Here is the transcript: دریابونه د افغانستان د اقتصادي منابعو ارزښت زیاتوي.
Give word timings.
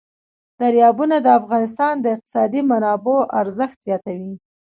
دریابونه 0.59 1.15
د 1.21 1.27
افغانستان 1.39 1.93
د 1.99 2.05
اقتصادي 2.15 2.61
منابعو 2.71 3.29
ارزښت 3.41 3.77
زیاتوي. 3.87 4.33